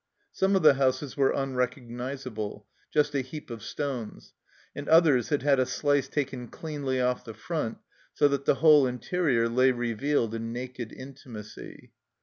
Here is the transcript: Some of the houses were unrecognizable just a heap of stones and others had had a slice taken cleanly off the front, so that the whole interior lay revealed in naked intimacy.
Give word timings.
Some 0.31 0.55
of 0.55 0.63
the 0.63 0.73
houses 0.73 1.15
were 1.15 1.29
unrecognizable 1.29 2.65
just 2.91 3.13
a 3.13 3.21
heap 3.21 3.51
of 3.51 3.61
stones 3.61 4.33
and 4.75 4.89
others 4.89 5.29
had 5.29 5.43
had 5.43 5.59
a 5.59 5.65
slice 5.67 6.07
taken 6.07 6.47
cleanly 6.47 6.99
off 6.99 7.23
the 7.23 7.35
front, 7.35 7.77
so 8.11 8.27
that 8.29 8.45
the 8.45 8.55
whole 8.55 8.87
interior 8.87 9.47
lay 9.47 9.69
revealed 9.71 10.33
in 10.33 10.51
naked 10.51 10.91
intimacy. 10.91 11.91